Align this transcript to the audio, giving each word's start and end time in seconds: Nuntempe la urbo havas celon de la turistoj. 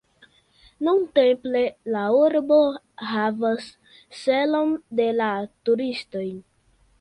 Nuntempe 0.85 1.59
la 1.95 2.01
urbo 2.21 2.57
havas 3.11 3.69
celon 4.23 4.75
de 5.01 5.07
la 5.21 5.29
turistoj. 5.71 6.27